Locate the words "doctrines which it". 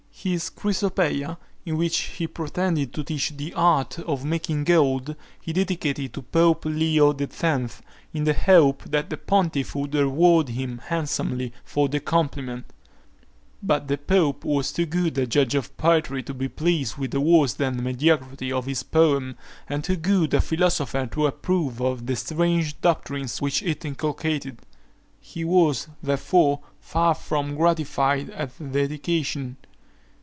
22.81-23.83